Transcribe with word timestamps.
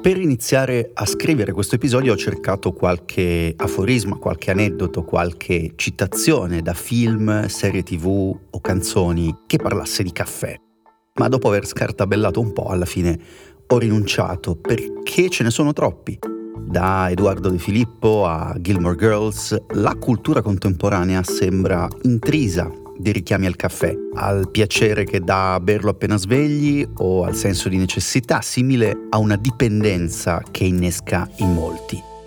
Per 0.00 0.16
iniziare 0.16 0.92
a 0.94 1.04
scrivere 1.04 1.52
questo 1.52 1.74
episodio 1.74 2.12
ho 2.12 2.16
cercato 2.16 2.72
qualche 2.72 3.52
aforisma, 3.56 4.16
qualche 4.16 4.52
aneddoto, 4.52 5.02
qualche 5.02 5.72
citazione 5.74 6.62
da 6.62 6.72
film, 6.72 7.46
serie 7.48 7.82
tv 7.82 8.06
o 8.50 8.60
canzoni 8.60 9.40
che 9.46 9.58
parlasse 9.58 10.04
di 10.04 10.12
caffè. 10.12 10.54
Ma 11.14 11.28
dopo 11.28 11.48
aver 11.48 11.66
scartabellato 11.66 12.40
un 12.40 12.52
po', 12.52 12.68
alla 12.68 12.84
fine 12.84 13.18
ho 13.66 13.76
rinunciato 13.76 14.54
perché 14.54 15.28
ce 15.28 15.42
ne 15.42 15.50
sono 15.50 15.72
troppi. 15.72 16.16
Da 16.60 17.10
Edoardo 17.10 17.48
De 17.48 17.58
Filippo 17.58 18.24
a 18.24 18.56
Gilmore 18.60 18.96
Girls, 18.96 19.56
la 19.70 19.96
cultura 19.96 20.42
contemporanea 20.42 21.24
sembra 21.24 21.88
intrisa 22.02 22.70
di 22.98 23.12
richiami 23.12 23.46
al 23.46 23.56
caffè, 23.56 23.94
al 24.14 24.50
piacere 24.50 25.04
che 25.04 25.20
dà 25.20 25.58
berlo 25.60 25.90
appena 25.90 26.16
svegli 26.16 26.86
o 26.96 27.24
al 27.24 27.34
senso 27.34 27.68
di 27.68 27.76
necessità, 27.76 28.40
simile 28.40 29.06
a 29.10 29.18
una 29.18 29.36
dipendenza 29.36 30.42
che 30.50 30.64
innesca 30.64 31.28
in 31.36 31.52
molti. 31.52 32.17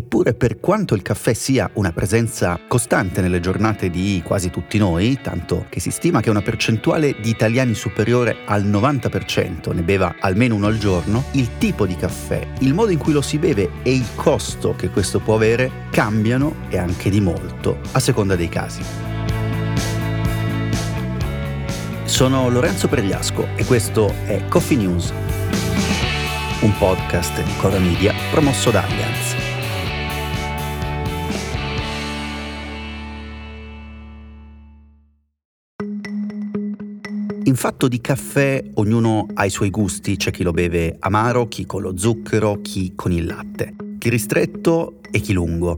Eppure 0.00 0.32
per 0.32 0.60
quanto 0.60 0.94
il 0.94 1.02
caffè 1.02 1.34
sia 1.34 1.68
una 1.74 1.92
presenza 1.92 2.58
costante 2.66 3.20
nelle 3.20 3.38
giornate 3.38 3.90
di 3.90 4.22
quasi 4.24 4.48
tutti 4.48 4.78
noi, 4.78 5.18
tanto 5.22 5.66
che 5.68 5.78
si 5.78 5.90
stima 5.90 6.22
che 6.22 6.30
una 6.30 6.40
percentuale 6.40 7.16
di 7.20 7.28
italiani 7.28 7.74
superiore 7.74 8.38
al 8.46 8.64
90% 8.64 9.74
ne 9.74 9.82
beva 9.82 10.16
almeno 10.18 10.54
uno 10.54 10.68
al 10.68 10.78
giorno, 10.78 11.24
il 11.32 11.58
tipo 11.58 11.84
di 11.84 11.96
caffè, 11.96 12.48
il 12.60 12.72
modo 12.72 12.92
in 12.92 12.98
cui 12.98 13.12
lo 13.12 13.20
si 13.20 13.36
beve 13.36 13.72
e 13.82 13.92
il 13.92 14.06
costo 14.14 14.74
che 14.74 14.88
questo 14.88 15.20
può 15.20 15.34
avere 15.34 15.70
cambiano 15.90 16.54
e 16.70 16.78
anche 16.78 17.10
di 17.10 17.20
molto 17.20 17.78
a 17.92 18.00
seconda 18.00 18.36
dei 18.36 18.48
casi. 18.48 18.80
Sono 22.04 22.48
Lorenzo 22.48 22.88
Pregliasco 22.88 23.48
e 23.54 23.66
questo 23.66 24.14
è 24.24 24.46
Coffee 24.48 24.78
News, 24.78 25.12
un 26.62 26.72
podcast 26.78 27.42
di 27.42 27.52
Cora 27.58 27.78
Media 27.78 28.14
promosso 28.30 28.70
da 28.70 28.82
Allianz. 28.82 29.49
In 37.50 37.56
fatto 37.56 37.88
di 37.88 38.00
caffè 38.00 38.62
ognuno 38.74 39.26
ha 39.34 39.44
i 39.44 39.50
suoi 39.50 39.70
gusti, 39.70 40.14
c'è 40.14 40.30
chi 40.30 40.44
lo 40.44 40.52
beve 40.52 40.98
amaro, 41.00 41.48
chi 41.48 41.66
con 41.66 41.82
lo 41.82 41.98
zucchero, 41.98 42.60
chi 42.62 42.92
con 42.94 43.10
il 43.10 43.26
latte, 43.26 43.74
chi 43.98 44.08
ristretto 44.08 45.00
e 45.10 45.18
chi 45.18 45.32
lungo. 45.32 45.76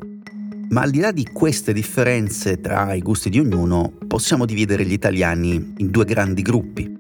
Ma 0.69 0.83
al 0.83 0.91
di 0.91 1.01
là 1.01 1.13
di 1.13 1.27
queste 1.33 1.73
differenze 1.73 2.61
tra 2.61 2.93
i 2.93 3.01
gusti 3.01 3.31
di 3.31 3.39
ognuno, 3.39 3.91
possiamo 4.07 4.45
dividere 4.45 4.85
gli 4.85 4.93
italiani 4.93 5.73
in 5.79 5.91
due 5.91 6.05
grandi 6.05 6.43
gruppi. 6.43 6.95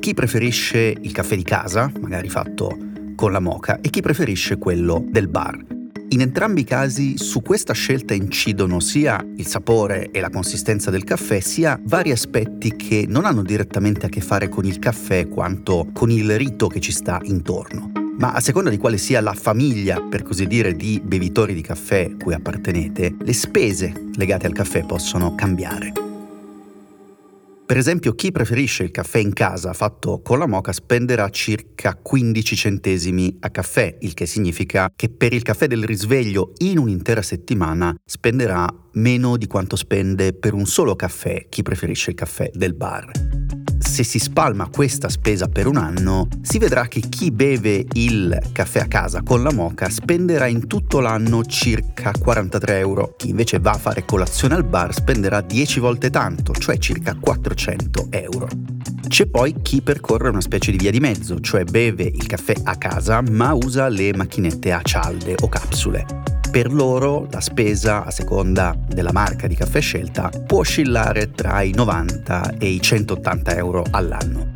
Chi 0.00 0.14
preferisce 0.14 0.96
il 0.98 1.12
caffè 1.12 1.36
di 1.36 1.44
casa, 1.44 1.92
magari 2.00 2.30
fatto 2.30 2.74
con 3.16 3.32
la 3.32 3.40
moca, 3.40 3.82
e 3.82 3.90
chi 3.90 4.00
preferisce 4.00 4.56
quello 4.56 5.04
del 5.10 5.28
bar. 5.28 5.75
In 6.10 6.20
entrambi 6.20 6.60
i 6.60 6.64
casi 6.64 7.18
su 7.18 7.42
questa 7.42 7.72
scelta 7.72 8.14
incidono 8.14 8.78
sia 8.78 9.22
il 9.36 9.46
sapore 9.46 10.10
e 10.12 10.20
la 10.20 10.30
consistenza 10.30 10.90
del 10.90 11.02
caffè, 11.02 11.40
sia 11.40 11.78
vari 11.82 12.12
aspetti 12.12 12.76
che 12.76 13.06
non 13.08 13.24
hanno 13.24 13.42
direttamente 13.42 14.06
a 14.06 14.08
che 14.08 14.20
fare 14.20 14.48
con 14.48 14.64
il 14.64 14.78
caffè 14.78 15.26
quanto 15.26 15.88
con 15.92 16.10
il 16.10 16.36
rito 16.38 16.68
che 16.68 16.78
ci 16.78 16.92
sta 16.92 17.20
intorno. 17.24 17.90
Ma 18.18 18.32
a 18.32 18.40
seconda 18.40 18.70
di 18.70 18.78
quale 18.78 18.98
sia 18.98 19.20
la 19.20 19.34
famiglia, 19.34 20.00
per 20.00 20.22
così 20.22 20.46
dire, 20.46 20.74
di 20.74 21.02
bevitori 21.04 21.54
di 21.54 21.60
caffè 21.60 22.16
cui 22.16 22.32
appartenete, 22.32 23.16
le 23.18 23.32
spese 23.32 23.92
legate 24.14 24.46
al 24.46 24.54
caffè 24.54 24.86
possono 24.86 25.34
cambiare. 25.34 26.05
Per 27.66 27.76
esempio, 27.76 28.14
chi 28.14 28.30
preferisce 28.30 28.84
il 28.84 28.92
caffè 28.92 29.18
in 29.18 29.32
casa 29.32 29.72
fatto 29.72 30.20
con 30.22 30.38
la 30.38 30.46
moca 30.46 30.72
spenderà 30.72 31.28
circa 31.30 31.96
15 31.96 32.54
centesimi 32.54 33.38
a 33.40 33.50
caffè, 33.50 33.96
il 34.02 34.14
che 34.14 34.24
significa 34.24 34.92
che 34.94 35.08
per 35.08 35.32
il 35.32 35.42
caffè 35.42 35.66
del 35.66 35.82
risveglio 35.82 36.52
in 36.58 36.78
un'intera 36.78 37.22
settimana 37.22 37.92
spenderà 38.04 38.72
meno 38.92 39.36
di 39.36 39.48
quanto 39.48 39.74
spende 39.74 40.32
per 40.32 40.54
un 40.54 40.64
solo 40.64 40.94
caffè 40.94 41.46
chi 41.48 41.62
preferisce 41.62 42.10
il 42.10 42.16
caffè 42.16 42.50
del 42.54 42.74
bar 42.74 43.35
se 43.78 44.02
si 44.02 44.18
spalma 44.18 44.68
questa 44.68 45.08
spesa 45.08 45.48
per 45.48 45.66
un 45.66 45.76
anno, 45.76 46.28
si 46.42 46.58
vedrà 46.58 46.88
che 46.88 47.00
chi 47.00 47.30
beve 47.30 47.84
il 47.92 48.38
caffè 48.52 48.80
a 48.80 48.86
casa 48.86 49.22
con 49.22 49.42
la 49.42 49.52
moca 49.52 49.88
spenderà 49.88 50.46
in 50.46 50.66
tutto 50.66 51.00
l'anno 51.00 51.44
circa 51.44 52.12
43 52.12 52.78
euro. 52.78 53.14
Chi 53.16 53.30
invece 53.30 53.58
va 53.58 53.72
a 53.72 53.78
fare 53.78 54.04
colazione 54.04 54.54
al 54.54 54.64
bar 54.64 54.94
spenderà 54.94 55.40
10 55.40 55.80
volte 55.80 56.10
tanto, 56.10 56.52
cioè 56.52 56.78
circa 56.78 57.16
400 57.18 58.06
euro. 58.10 58.48
C'è 59.08 59.26
poi 59.26 59.54
chi 59.62 59.82
percorre 59.82 60.30
una 60.30 60.40
specie 60.40 60.70
di 60.70 60.78
via 60.78 60.90
di 60.90 61.00
mezzo, 61.00 61.40
cioè 61.40 61.64
beve 61.64 62.04
il 62.04 62.26
caffè 62.26 62.54
a 62.64 62.76
casa 62.76 63.22
ma 63.22 63.52
usa 63.52 63.88
le 63.88 64.14
macchinette 64.14 64.72
a 64.72 64.82
cialde 64.82 65.36
o 65.40 65.48
capsule 65.48 66.35
per 66.56 66.72
loro 66.72 67.26
la 67.30 67.42
spesa, 67.42 68.06
a 68.06 68.10
seconda 68.10 68.74
della 68.88 69.12
marca 69.12 69.46
di 69.46 69.54
caffè 69.54 69.78
scelta, 69.78 70.30
può 70.46 70.60
oscillare 70.60 71.32
tra 71.32 71.60
i 71.60 71.72
90 71.72 72.54
e 72.56 72.68
i 72.68 72.80
180 72.80 73.56
euro 73.56 73.84
all'anno. 73.90 74.52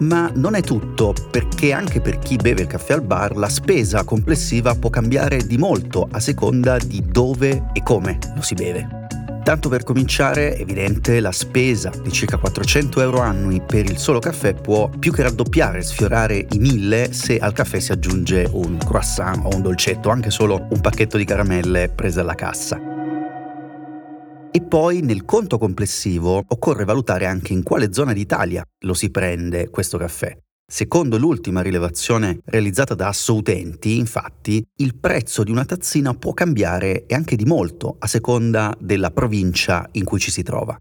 Ma 0.00 0.30
non 0.34 0.54
è 0.54 0.60
tutto, 0.60 1.14
perché 1.30 1.72
anche 1.72 2.02
per 2.02 2.18
chi 2.18 2.36
beve 2.36 2.60
il 2.60 2.66
caffè 2.66 2.92
al 2.92 3.00
bar 3.00 3.36
la 3.36 3.48
spesa 3.48 4.04
complessiva 4.04 4.74
può 4.74 4.90
cambiare 4.90 5.46
di 5.46 5.56
molto 5.56 6.06
a 6.10 6.20
seconda 6.20 6.76
di 6.76 7.02
dove 7.10 7.68
e 7.72 7.82
come 7.82 8.18
lo 8.34 8.42
si 8.42 8.52
beve. 8.52 8.99
Tanto 9.42 9.68
per 9.68 9.84
cominciare, 9.84 10.56
evidente, 10.58 11.18
la 11.18 11.32
spesa 11.32 11.90
di 12.02 12.12
circa 12.12 12.36
400 12.36 13.00
euro 13.00 13.20
annui 13.20 13.60
per 13.60 13.86
il 13.86 13.96
solo 13.96 14.18
caffè 14.18 14.54
può 14.54 14.88
più 14.88 15.12
che 15.12 15.22
raddoppiare, 15.22 15.82
sfiorare 15.82 16.46
i 16.50 16.58
1000 16.58 17.12
se 17.12 17.38
al 17.38 17.52
caffè 17.52 17.80
si 17.80 17.90
aggiunge 17.90 18.48
un 18.52 18.76
croissant 18.76 19.44
o 19.44 19.54
un 19.54 19.62
dolcetto, 19.62 20.10
anche 20.10 20.30
solo 20.30 20.66
un 20.70 20.80
pacchetto 20.80 21.16
di 21.16 21.24
caramelle 21.24 21.88
prese 21.88 22.20
alla 22.20 22.34
cassa. 22.34 22.78
E 24.52 24.60
poi 24.60 25.00
nel 25.00 25.24
conto 25.24 25.58
complessivo 25.58 26.44
occorre 26.46 26.84
valutare 26.84 27.26
anche 27.26 27.52
in 27.52 27.62
quale 27.62 27.92
zona 27.92 28.12
d'Italia 28.12 28.64
lo 28.80 28.94
si 28.94 29.10
prende 29.10 29.70
questo 29.70 29.96
caffè. 29.96 30.36
Secondo 30.72 31.18
l'ultima 31.18 31.62
rilevazione 31.62 32.42
realizzata 32.44 32.94
da 32.94 33.08
Assoutenti, 33.08 33.98
infatti, 33.98 34.64
il 34.76 34.94
prezzo 34.94 35.42
di 35.42 35.50
una 35.50 35.64
tazzina 35.64 36.14
può 36.14 36.32
cambiare 36.32 37.06
e 37.06 37.14
anche 37.16 37.34
di 37.34 37.44
molto 37.44 37.96
a 37.98 38.06
seconda 38.06 38.72
della 38.78 39.10
provincia 39.10 39.88
in 39.90 40.04
cui 40.04 40.20
ci 40.20 40.30
si 40.30 40.44
trova. 40.44 40.78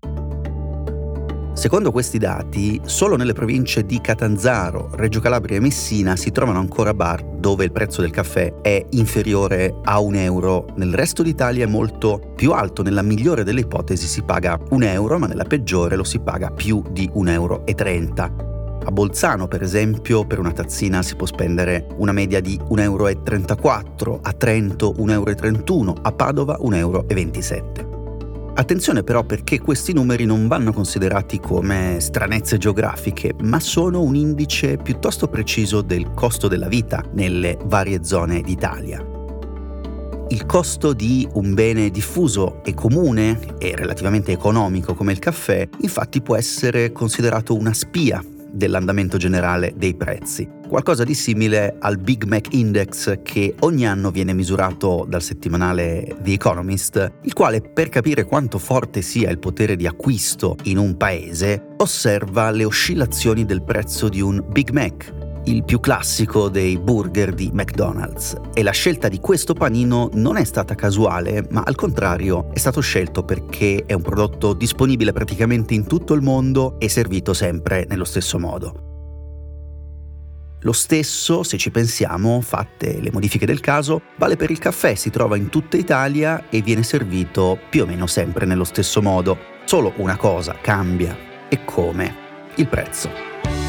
Secondo 1.53 1.91
questi 1.91 2.19
dati, 2.19 2.79
solo 2.85 3.15
nelle 3.15 3.33
province 3.33 3.83
di 3.83 3.99
Catanzaro, 3.99 4.91
Reggio 4.93 5.21
Calabria 5.21 5.57
e 5.57 5.59
Messina 5.59 6.15
si 6.15 6.29
trovano 6.29 6.59
ancora 6.59 6.93
bar 6.93 7.23
dove 7.23 7.65
il 7.65 7.71
prezzo 7.71 8.01
del 8.01 8.11
caffè 8.11 8.61
è 8.61 8.85
inferiore 8.91 9.73
a 9.85 9.99
un 9.99 10.13
euro. 10.13 10.67
Nel 10.75 10.93
resto 10.93 11.23
d'Italia 11.23 11.65
è 11.65 11.67
molto 11.67 12.33
più 12.35 12.51
alto, 12.51 12.83
nella 12.83 13.01
migliore 13.01 13.43
delle 13.43 13.61
ipotesi 13.61 14.05
si 14.05 14.21
paga 14.21 14.55
un 14.69 14.83
euro, 14.83 15.17
ma 15.17 15.25
nella 15.25 15.45
peggiore 15.45 15.95
lo 15.95 16.03
si 16.03 16.19
paga 16.19 16.51
più 16.51 16.83
di 16.91 17.09
un 17.13 17.27
euro 17.27 17.65
e 17.65 17.73
30. 17.73 18.48
A 18.85 18.91
Bolzano, 18.91 19.47
per 19.47 19.61
esempio, 19.61 20.25
per 20.25 20.39
una 20.39 20.51
tazzina 20.51 21.03
si 21.03 21.15
può 21.15 21.27
spendere 21.27 21.87
una 21.97 22.11
media 22.11 22.39
di 22.39 22.57
1,34 22.57 22.79
euro, 22.81 24.19
a 24.21 24.33
Trento 24.33 24.95
1,31 24.97 25.11
euro, 25.11 25.95
a 26.01 26.11
Padova 26.11 26.57
1,27 26.61 26.75
euro. 26.77 28.53
Attenzione 28.55 29.03
però 29.03 29.23
perché 29.23 29.59
questi 29.59 29.93
numeri 29.93 30.25
non 30.25 30.47
vanno 30.47 30.73
considerati 30.73 31.39
come 31.39 31.97
stranezze 31.99 32.57
geografiche, 32.57 33.33
ma 33.41 33.59
sono 33.59 34.01
un 34.01 34.15
indice 34.15 34.77
piuttosto 34.77 35.27
preciso 35.27 35.81
del 35.81 36.11
costo 36.13 36.47
della 36.47 36.67
vita 36.67 37.03
nelle 37.13 37.57
varie 37.65 38.03
zone 38.03 38.41
d'Italia. 38.41 39.05
Il 40.29 40.45
costo 40.45 40.93
di 40.93 41.27
un 41.33 41.53
bene 41.53 41.89
diffuso 41.89 42.61
e 42.63 42.73
comune 42.73 43.39
e 43.59 43.75
relativamente 43.75 44.31
economico 44.31 44.93
come 44.93 45.11
il 45.11 45.19
caffè, 45.19 45.67
infatti 45.81 46.21
può 46.21 46.35
essere 46.35 46.91
considerato 46.91 47.55
una 47.55 47.73
spia 47.73 48.21
dell'andamento 48.51 49.17
generale 49.17 49.73
dei 49.75 49.95
prezzi. 49.95 50.47
Qualcosa 50.67 51.03
di 51.03 51.15
simile 51.15 51.77
al 51.79 51.97
Big 51.97 52.25
Mac 52.25 52.53
Index 52.53 53.21
che 53.23 53.55
ogni 53.61 53.87
anno 53.87 54.11
viene 54.11 54.33
misurato 54.33 55.05
dal 55.07 55.21
settimanale 55.21 56.15
The 56.21 56.33
Economist, 56.33 57.11
il 57.23 57.33
quale 57.33 57.61
per 57.61 57.89
capire 57.89 58.25
quanto 58.25 58.59
forte 58.59 59.01
sia 59.01 59.29
il 59.29 59.39
potere 59.39 59.75
di 59.75 59.87
acquisto 59.87 60.55
in 60.63 60.77
un 60.77 60.95
paese 60.95 61.69
osserva 61.77 62.51
le 62.51 62.65
oscillazioni 62.65 63.45
del 63.45 63.63
prezzo 63.63 64.09
di 64.09 64.21
un 64.21 64.43
Big 64.47 64.69
Mac 64.69 65.18
il 65.45 65.63
più 65.63 65.79
classico 65.79 66.49
dei 66.49 66.77
burger 66.77 67.33
di 67.33 67.49
McDonald's. 67.53 68.35
E 68.53 68.63
la 68.63 68.71
scelta 68.71 69.07
di 69.07 69.19
questo 69.19 69.53
panino 69.53 70.09
non 70.13 70.37
è 70.37 70.43
stata 70.43 70.75
casuale, 70.75 71.45
ma 71.49 71.63
al 71.65 71.75
contrario 71.75 72.49
è 72.53 72.57
stato 72.57 72.81
scelto 72.81 73.23
perché 73.23 73.83
è 73.85 73.93
un 73.93 74.01
prodotto 74.01 74.53
disponibile 74.53 75.13
praticamente 75.13 75.73
in 75.73 75.85
tutto 75.85 76.13
il 76.13 76.21
mondo 76.21 76.79
e 76.79 76.89
servito 76.89 77.33
sempre 77.33 77.85
nello 77.89 78.05
stesso 78.05 78.39
modo. 78.39 78.87
Lo 80.63 80.73
stesso, 80.73 81.43
se 81.43 81.57
ci 81.57 81.71
pensiamo, 81.71 82.41
fatte 82.41 82.99
le 82.99 83.11
modifiche 83.13 83.45
del 83.45 83.61
caso, 83.61 84.01
vale 84.17 84.35
per 84.35 84.51
il 84.51 84.59
caffè, 84.59 84.93
si 84.95 85.09
trova 85.09 85.37
in 85.37 85.47
tutta 85.47 85.77
Italia 85.77 86.49
e 86.49 86.61
viene 86.61 86.83
servito 86.83 87.57
più 87.69 87.83
o 87.83 87.85
meno 87.85 88.07
sempre 88.07 88.45
nello 88.45 88.65
stesso 88.65 89.01
modo. 89.01 89.37
Solo 89.63 89.93
una 89.97 90.17
cosa 90.17 90.57
cambia, 90.59 91.15
e 91.47 91.63
come? 91.63 92.27
Il 92.55 92.67
prezzo. 92.67 93.68